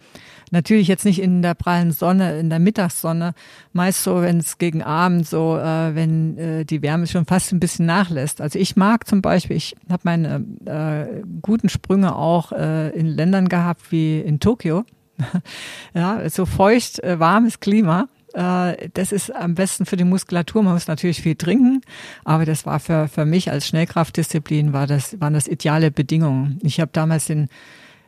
[0.50, 3.34] Natürlich jetzt nicht in der prallen Sonne, in der Mittagssonne.
[3.72, 7.60] Meist so, wenn es gegen Abend so, äh, wenn äh, die Wärme schon fast ein
[7.60, 8.40] bisschen nachlässt.
[8.40, 13.48] Also ich mag zum Beispiel, ich habe meine äh, guten Sprünge auch äh, in Ländern
[13.48, 14.84] gehabt wie in Tokio.
[15.94, 18.08] ja, so feucht, äh, warmes Klima.
[18.32, 20.62] Äh, das ist am besten für die Muskulatur.
[20.62, 21.80] Man muss natürlich viel trinken,
[22.24, 26.58] aber das war für, für mich als Schnellkraftdisziplin war das, waren das ideale Bedingungen.
[26.62, 27.48] Ich habe damals den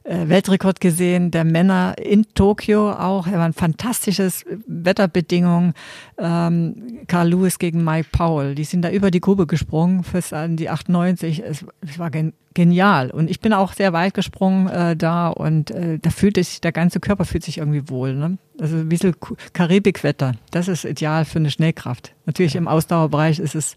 [0.04, 3.26] Weltrekord gesehen der Männer in Tokio auch.
[3.26, 5.74] Er waren fantastisches Wetterbedingungen.
[6.18, 8.54] Ähm, Carl Lewis gegen Mike Powell.
[8.54, 11.42] Die sind da über die Grube gesprungen fürs an die 98.
[11.44, 13.10] Es, es war gen genial.
[13.10, 16.72] Und ich bin auch sehr weit gesprungen äh, da und äh, da fühlt sich, der
[16.72, 18.14] ganze Körper fühlt sich irgendwie wohl.
[18.14, 18.36] Ne?
[18.60, 19.16] Also ein bisschen
[19.54, 20.34] Karibikwetter.
[20.50, 22.14] Das ist ideal für eine Schnellkraft.
[22.26, 23.74] Natürlich im Ausdauerbereich ist es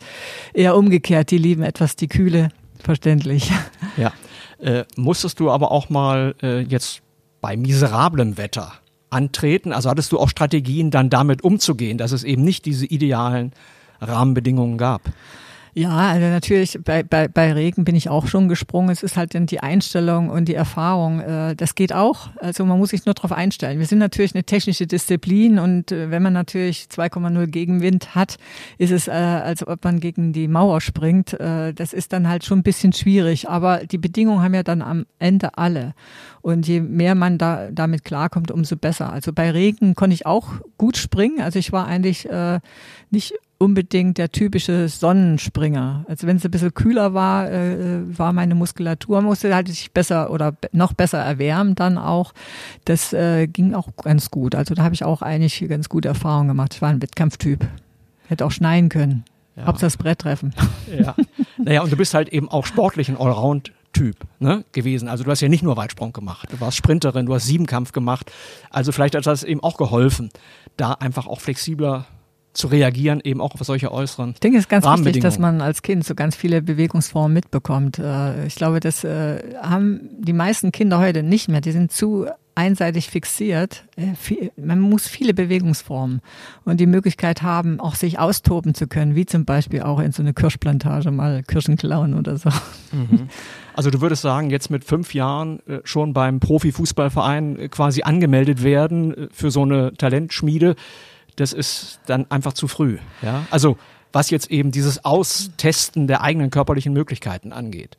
[0.54, 1.32] eher umgekehrt.
[1.32, 2.50] Die lieben etwas die Kühle,
[2.84, 3.50] verständlich.
[3.96, 4.12] Ja.
[4.60, 7.02] Äh, musstest du aber auch mal äh, jetzt
[7.42, 8.74] bei miserablem Wetter
[9.10, 9.74] antreten?
[9.74, 13.52] Also hattest du auch Strategien, dann damit umzugehen, dass es eben nicht diese idealen
[14.02, 15.02] Rahmenbedingungen gab?
[15.78, 18.90] Ja, also natürlich bei, bei, bei Regen bin ich auch schon gesprungen.
[18.90, 21.20] Es ist halt dann die Einstellung und die Erfahrung.
[21.20, 22.30] Äh, das geht auch.
[22.38, 23.78] Also man muss sich nur darauf einstellen.
[23.78, 28.38] Wir sind natürlich eine technische Disziplin und äh, wenn man natürlich 2,0 Gegenwind hat,
[28.78, 31.34] ist es, äh, als ob man gegen die Mauer springt.
[31.34, 33.50] Äh, das ist dann halt schon ein bisschen schwierig.
[33.50, 35.94] Aber die Bedingungen haben ja dann am Ende alle.
[36.42, 39.12] Und je mehr man da damit klarkommt, umso besser.
[39.12, 41.42] Also bei Regen konnte ich auch gut springen.
[41.42, 42.62] Also ich war eigentlich äh,
[43.10, 43.34] nicht
[43.66, 46.06] unbedingt der typische Sonnenspringer.
[46.08, 50.30] Also wenn es ein bisschen kühler war, äh, war meine Muskulatur, musste halt sich besser
[50.30, 52.34] oder noch besser erwärmen dann auch.
[52.86, 54.54] Das äh, ging auch ganz gut.
[54.54, 56.76] Also da habe ich auch eigentlich ganz gute Erfahrungen gemacht.
[56.76, 57.68] Ich war ein Wettkampftyp.
[58.28, 59.26] Hätte auch schneien können.
[59.56, 59.66] Ja.
[59.66, 60.54] Hauptsache das Brett treffen.
[60.98, 61.16] Ja.
[61.58, 65.08] Naja, und du bist halt eben auch sportlich ein Allround Typ ne, gewesen.
[65.08, 68.30] Also du hast ja nicht nur Weitsprung gemacht, du warst Sprinterin, du hast Siebenkampf gemacht.
[68.70, 70.32] Also vielleicht hat das eben auch geholfen,
[70.76, 72.06] da einfach auch flexibler
[72.56, 75.62] zu reagieren, eben auch auf solche äußeren Ich denke, es ist ganz wichtig, dass man
[75.62, 78.00] als Kind so ganz viele Bewegungsformen mitbekommt.
[78.00, 81.62] Äh, ich glaube, das äh, haben die meisten Kinder heute nicht mehr.
[81.62, 83.84] Die sind zu einseitig fixiert.
[83.98, 86.22] Äh, man muss viele Bewegungsformen
[86.64, 90.24] und die Möglichkeit haben, auch sich austoben zu können, wie zum Beispiel auch in so
[90.24, 92.50] eine Kirschplantage mal Kirschen klauen oder so.
[92.92, 93.30] Mhm.
[93.78, 99.52] Also du würdest sagen, jetzt mit fünf Jahren schon beim Profifußballverein quasi angemeldet werden für
[99.52, 100.78] so eine Talentschmiede
[101.36, 102.98] das ist dann einfach zu früh.
[103.22, 103.46] Ja?
[103.52, 103.78] Also
[104.12, 107.98] was jetzt eben dieses Austesten der eigenen körperlichen Möglichkeiten angeht.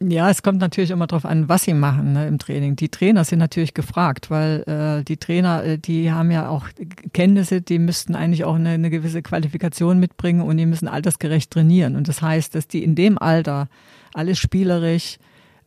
[0.00, 2.76] Ja, es kommt natürlich immer darauf an, was sie machen ne, im Training.
[2.76, 6.66] Die Trainer sind natürlich gefragt, weil äh, die Trainer, äh, die haben ja auch
[7.12, 11.94] Kenntnisse, die müssten eigentlich auch eine, eine gewisse Qualifikation mitbringen und die müssen altersgerecht trainieren.
[11.94, 13.68] Und das heißt, dass die in dem Alter
[14.14, 15.18] alles spielerisch,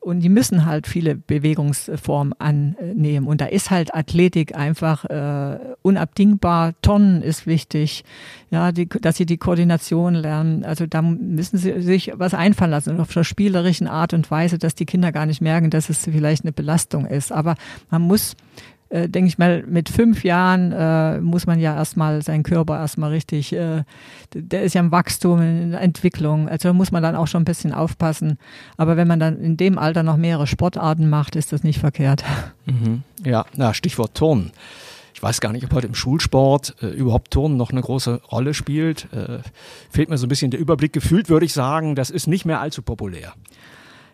[0.08, 3.28] und die müssen halt viele Bewegungsformen annehmen.
[3.28, 6.74] Und da ist halt Athletik einfach äh, unabdingbar.
[6.82, 8.06] Tonnen ist wichtig,
[8.50, 10.63] ja, die, dass sie die Koordination lernen.
[10.63, 14.76] Also da müssen sie sich was einfallen lassen auf einer spielerischen Art und Weise, dass
[14.76, 17.34] die Kinder gar nicht merken, dass es vielleicht eine Belastung ist.
[17.34, 17.56] Aber
[17.89, 18.38] man muss
[18.89, 23.12] äh, denke ich mal, mit fünf Jahren äh, muss man ja erstmal seinen Körper erstmal
[23.12, 23.84] richtig, äh,
[24.34, 27.45] der ist ja im Wachstum, in der Entwicklung, also muss man dann auch schon ein
[27.45, 28.38] bisschen aufpassen.
[28.78, 32.23] Aber wenn man dann in dem Alter noch mehrere Sportarten macht, ist das nicht verkehrt.
[32.65, 33.04] Mhm.
[33.23, 34.52] Ja, na, Stichwort Turnen.
[35.17, 38.54] Ich weiß gar nicht, ob heute im Schulsport äh, überhaupt Turnen noch eine große Rolle
[38.54, 39.12] spielt.
[39.12, 39.39] Äh,
[39.89, 40.93] fehlt mir so ein bisschen der Überblick.
[40.93, 43.34] Gefühlt würde ich sagen, das ist nicht mehr allzu populär.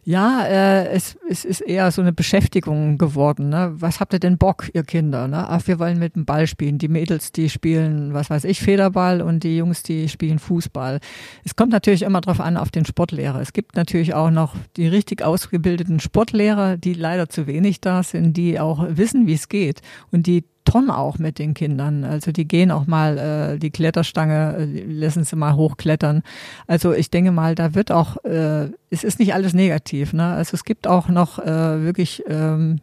[0.05, 3.47] Ja, äh, es, es ist eher so eine Beschäftigung geworden.
[3.47, 3.73] Ne?
[3.75, 5.29] Was habt ihr denn Bock, ihr Kinder?
[5.29, 5.47] Ne?
[5.47, 6.77] Ach, wir wollen mit dem Ball spielen.
[6.77, 10.99] Die Mädels, die spielen, was weiß ich, Federball und die Jungs, die spielen Fußball.
[11.45, 13.39] Es kommt natürlich immer drauf an, auf den Sportlehrer.
[13.39, 18.35] Es gibt natürlich auch noch die richtig ausgebildeten Sportlehrer, die leider zu wenig da sind,
[18.35, 22.03] die auch wissen, wie es geht und die Ton auch mit den Kindern.
[22.03, 26.23] Also die gehen auch mal äh, die Kletterstange, äh, lassen sie mal hochklettern.
[26.67, 30.13] Also ich denke mal, da wird auch, äh, es ist nicht alles negativ.
[30.13, 30.25] Ne?
[30.25, 32.79] Also es gibt auch noch äh, wirklich ähm,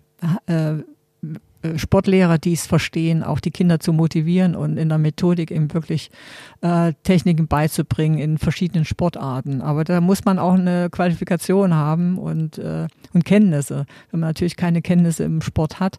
[0.46, 0.74] äh,
[1.76, 6.10] Sportlehrer, die es verstehen, auch die Kinder zu motivieren und in der Methodik eben wirklich
[6.62, 9.60] äh, Techniken beizubringen in verschiedenen Sportarten.
[9.60, 13.84] Aber da muss man auch eine Qualifikation haben und, äh, und Kenntnisse.
[14.10, 15.98] Wenn man natürlich keine Kenntnisse im Sport hat,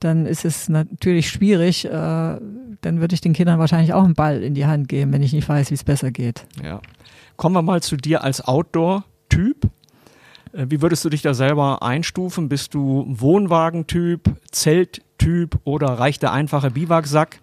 [0.00, 1.84] dann ist es natürlich schwierig.
[1.84, 5.22] Äh, dann würde ich den Kindern wahrscheinlich auch einen Ball in die Hand geben, wenn
[5.22, 6.46] ich nicht weiß, wie es besser geht.
[6.62, 6.80] Ja.
[7.36, 9.70] Kommen wir mal zu dir als Outdoor-Typ.
[10.52, 12.48] Äh, wie würdest du dich da selber einstufen?
[12.48, 17.40] Bist du Wohnwagentyp, Zelttyp oder reicht der einfache Biwaksack?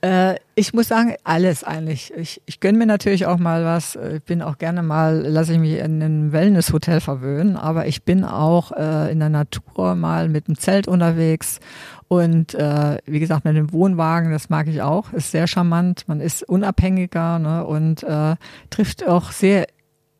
[0.00, 2.12] Äh, ich muss sagen, alles eigentlich.
[2.16, 3.98] Ich, ich gönne mir natürlich auch mal was.
[4.14, 8.24] Ich bin auch gerne mal, lasse ich mich in einem Wellnesshotel verwöhnen, aber ich bin
[8.24, 11.60] auch äh, in der Natur mal mit dem Zelt unterwegs
[12.08, 16.08] und äh, wie gesagt, mit dem Wohnwagen, das mag ich auch, ist sehr charmant.
[16.08, 18.36] Man ist unabhängiger ne, und äh,
[18.70, 19.66] trifft auch sehr,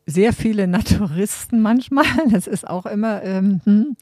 [0.09, 2.05] sehr viele Naturisten manchmal.
[2.31, 3.97] Das ist auch immer, ähm, hm,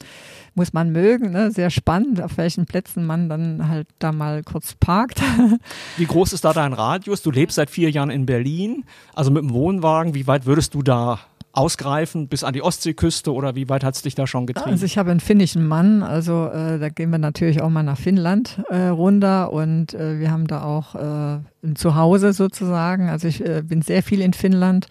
[0.53, 1.51] muss man mögen, ne?
[1.51, 5.21] sehr spannend, auf welchen Plätzen man dann halt da mal kurz parkt.
[5.97, 7.21] Wie groß ist da dein Radius?
[7.21, 10.13] Du lebst seit vier Jahren in Berlin, also mit dem Wohnwagen.
[10.13, 11.19] Wie weit würdest du da
[11.53, 14.69] ausgreifen bis an die Ostseeküste oder wie weit hat es dich da schon getrieben?
[14.69, 17.97] Also ich habe einen finnischen Mann, also äh, da gehen wir natürlich auch mal nach
[17.97, 23.09] Finnland äh, runter und äh, wir haben da auch äh, ein Zuhause sozusagen.
[23.09, 24.87] Also ich äh, bin sehr viel in Finnland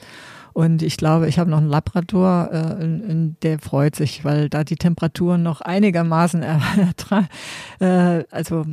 [0.56, 4.76] und ich glaube, ich habe noch einen Labrador, äh, der freut sich, weil da die
[4.76, 6.42] Temperaturen noch einigermaßen
[7.80, 8.64] äh, also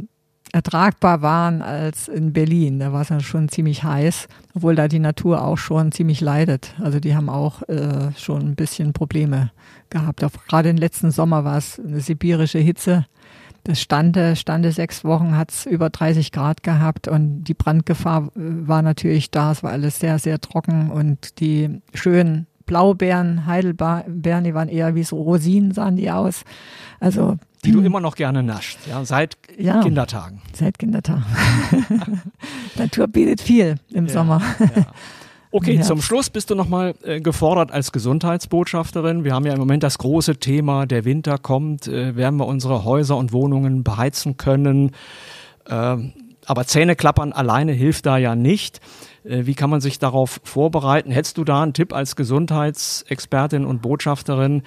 [0.54, 2.80] ertragbar waren als in Berlin.
[2.80, 6.74] Da war es ja schon ziemlich heiß, obwohl da die Natur auch schon ziemlich leidet.
[6.82, 9.52] Also die haben auch äh, schon ein bisschen Probleme
[9.89, 10.24] gehabt.
[10.24, 13.06] Auch gerade im letzten Sommer war es eine sibirische Hitze.
[13.65, 18.30] Das stande, stande sechs Wochen, hat es über 30 Grad gehabt und die Brandgefahr äh,
[18.36, 19.52] war natürlich da.
[19.52, 25.04] Es war alles sehr, sehr trocken und die schönen Blaubeeren, Heidelbeeren, die waren eher wie
[25.04, 26.43] so Rosinen, sahen die aus.
[26.99, 30.41] Also die du immer noch gerne nascht, ja, seit ja, Kindertagen.
[30.54, 31.23] Seit Kindertagen.
[32.76, 34.41] Natur bietet viel im ja, Sommer.
[34.60, 34.86] Ja.
[35.55, 39.23] Okay, zum Schluss bist du nochmal äh, gefordert als Gesundheitsbotschafterin.
[39.23, 42.83] Wir haben ja im Moment das große Thema, der Winter kommt, äh, werden wir unsere
[42.83, 44.95] Häuser und Wohnungen beheizen können.
[45.67, 45.97] Äh,
[46.47, 48.81] aber Zähne klappern alleine hilft da ja nicht.
[49.23, 51.11] Äh, wie kann man sich darauf vorbereiten?
[51.11, 54.63] Hättest du da einen Tipp als Gesundheitsexpertin und Botschafterin?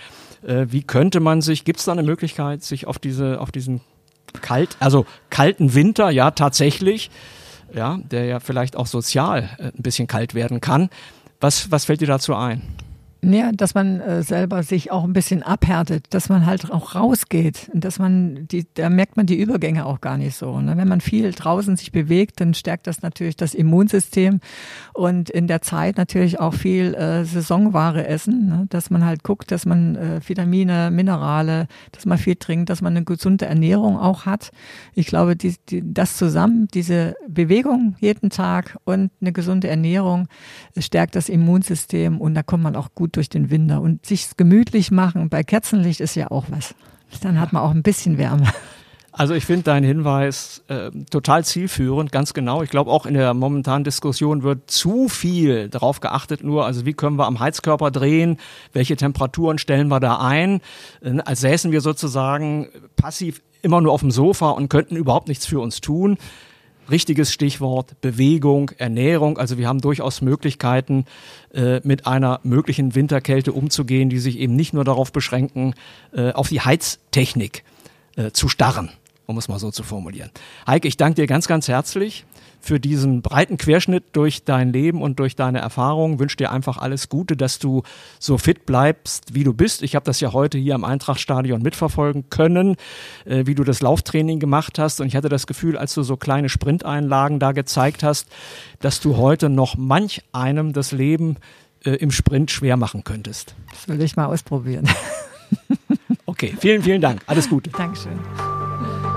[0.46, 3.81] Äh, wie könnte man sich, gibt es da eine Möglichkeit, sich auf diese, auf diesen
[4.40, 7.11] kalt, also kalten Winter, ja tatsächlich,
[7.77, 10.89] ja, der ja vielleicht auch sozial äh, ein bisschen kalt werden kann.
[11.41, 12.62] Was, was fällt dir dazu ein?
[13.29, 17.69] Ja, dass man äh, selber sich auch ein bisschen abhärtet, dass man halt auch rausgeht,
[17.75, 20.61] dass man die, da merkt man die Übergänge auch gar nicht so.
[20.61, 20.77] Ne?
[20.77, 24.39] Wenn man viel draußen sich bewegt, dann stärkt das natürlich das Immunsystem
[24.93, 28.67] und in der Zeit natürlich auch viel äh, Saisonware essen, ne?
[28.69, 32.97] dass man halt guckt, dass man äh, Vitamine, Minerale, dass man viel trinkt, dass man
[32.97, 34.53] eine gesunde Ernährung auch hat.
[34.95, 40.29] Ich glaube, die, die, das zusammen, diese Bewegung jeden Tag und eine gesunde Ernährung
[40.79, 44.91] stärkt das Immunsystem und da kommt man auch gut durch den Winter und sich gemütlich
[44.91, 45.29] machen.
[45.29, 46.75] Bei Kerzenlicht ist ja auch was.
[47.23, 48.47] Dann hat man auch ein bisschen Wärme.
[49.19, 52.63] Also ich finde deinen Hinweis äh, total zielführend, ganz genau.
[52.63, 56.93] Ich glaube auch in der momentanen Diskussion wird zu viel darauf geachtet, nur also wie
[56.93, 58.37] können wir am Heizkörper drehen,
[58.75, 60.61] welche Temperaturen stellen wir da ein,
[61.01, 65.47] äh, als säßen wir sozusagen passiv immer nur auf dem Sofa und könnten überhaupt nichts
[65.47, 66.19] für uns tun
[66.90, 69.38] richtiges Stichwort Bewegung, Ernährung.
[69.38, 71.05] Also wir haben durchaus Möglichkeiten,
[71.55, 75.75] äh, mit einer möglichen Winterkälte umzugehen, die sich eben nicht nur darauf beschränken,
[76.12, 77.64] äh, auf die Heiztechnik
[78.16, 78.90] äh, zu starren,
[79.27, 80.31] um es mal so zu formulieren.
[80.66, 82.25] Heike, ich danke dir ganz, ganz herzlich
[82.67, 86.19] für diesen breiten Querschnitt durch dein Leben und durch deine Erfahrungen.
[86.19, 87.83] Wünsche dir einfach alles Gute, dass du
[88.19, 89.83] so fit bleibst, wie du bist.
[89.83, 92.77] Ich habe das ja heute hier am Eintrachtstadion mitverfolgen können,
[93.25, 95.01] äh, wie du das Lauftraining gemacht hast.
[95.01, 98.29] Und ich hatte das Gefühl, als du so kleine Sprinteinlagen da gezeigt hast,
[98.81, 101.37] dass du heute noch manch einem das Leben
[101.85, 103.55] äh, im Sprint schwer machen könntest.
[103.71, 104.89] Das will ich mal ausprobieren.
[106.27, 107.23] okay, vielen, vielen Dank.
[107.27, 107.71] Alles Gute.
[107.71, 108.19] Dankeschön.